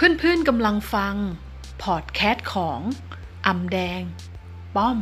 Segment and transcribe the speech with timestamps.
[0.00, 1.14] เพื่อนๆกำลังฟัง
[1.82, 2.80] พอดแคสต์ของ
[3.46, 4.00] อำแดง
[4.76, 4.96] ป้อม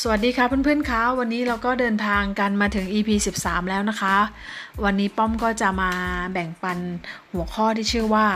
[0.00, 3.10] สวัสดีค่ะเพื่อนๆคะวันนี้เราก็เดินทางกันมาถึง EP
[3.42, 4.16] 13 แล้วนะคะ
[4.84, 5.92] วันนี้ป้อมก็จะมา
[6.32, 6.78] แบ่งปัน
[7.32, 8.26] หัวข้อที่ชื่อว่า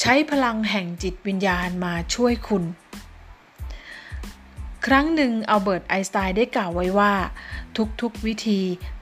[0.00, 2.64] ใช้พลังแห่งจิตวิญญาณมาช่วยคุณ
[4.92, 7.12] ครั้งหนึ่งอัลเบิร์ตไอน์สไตน์ได้กล่าวไว้ว่า
[8.00, 8.60] ทุกๆวิธี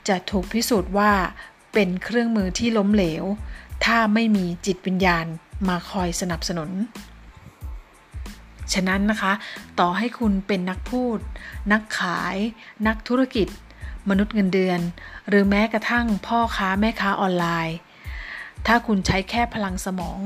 [0.08, 1.12] จะถูกพิสูจน์ว่า
[1.72, 3.24] เป็นเครื่องมือที่ล้มเหลว
[3.84, 5.26] ถ้าไม่มีจิตวิญญาณ
[5.68, 6.70] มาคอยสนับสนุน
[8.72, 9.32] ฉะนั้นนะคะ
[9.80, 11.18] ต่อให้คุณเป็นนักพูด
[11.72, 12.36] นักขาย
[12.86, 13.48] นักธุรกิจ
[14.08, 14.80] มนุษย์เงินเดือน
[15.28, 17.76] หรือแม้กระทั่งพ่อค้าแม่ค้าออนไลน์
[18.66, 20.18] ถ้าคุณใช้แค่พลังสมอง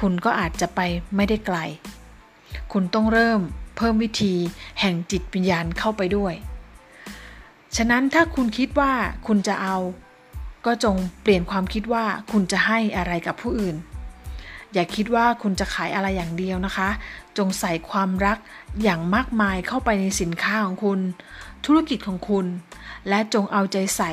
[0.00, 0.80] คุณก็อาจจะไป
[1.16, 1.58] ไม่ได้ไกล
[2.72, 3.40] คุณต้องเริ่ม
[3.82, 4.34] เพิ่มวิธี
[4.80, 6.34] แห่งจิตวิญญาณเข้าไปด้วย
[7.76, 8.92] ฉะนั้นถ้าคุณคิดว่า
[9.26, 9.76] คุณจะเอา
[10.66, 13.76] ก็จงเปลี่ยนความคิดว่าคุณจะให้อะไรกับผู้อื่น
[14.72, 16.88] อย่าคิดว่าคุณจะขายอะไรอย่างเดียวนะคะ
[17.38, 18.38] จงใส่ความรัก
[18.82, 21.00] อย่างมากมายเข้าไปในสินค้าของคุณ
[21.64, 22.46] ธุรกิจของคุณ
[23.08, 24.12] และจงเอาใจใส่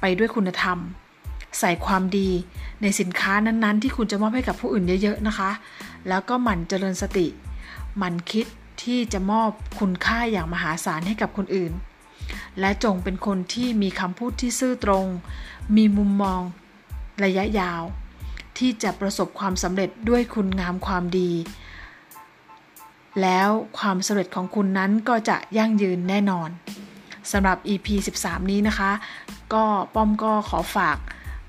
[0.00, 0.78] ไปด้วยคุณธรรม
[1.60, 2.30] ใส่ความดี
[2.82, 5.50] ในสินค้านั้นๆ ที่คุณจะมอบให้กับผู้อื่นเยอะ ๆ นะคะ
[6.08, 7.26] แล้วก็หมั่นเจริญสติ
[7.98, 8.46] หมั่นคิด
[8.82, 11.72] ที่จะมอบคุณค่าอย่างมหาศาลให้กับคนอื่น
[12.60, 15.06] และจงเป็นคนที่มีคำพูดที่ซื่อตรง
[15.76, 16.40] มีมุมมอง
[17.24, 17.82] ระยะยาว
[18.58, 21.32] ที่จะประสบความสำเร็จด้วยคุณงามความดี
[23.22, 26.48] แล้วความสำเร็จของคุณนั้นก็จะยั่งยืนแน่นอน
[27.32, 27.86] สำหรับ EP
[28.22, 28.90] 13 นี้นะคะ
[29.54, 30.98] ก็ป้อมก็ขอฝาก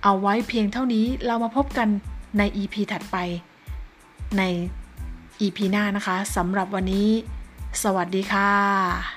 [0.04, 1.88] เอาไว้เพียงเท่านี้เรามาพบกัน
[2.38, 3.18] ใน EP ถัดไป
[4.38, 4.44] ใน
[5.42, 7.10] EP หน้านะคะสำหรับวันนี้
[7.84, 9.17] สวัสดีค่ะ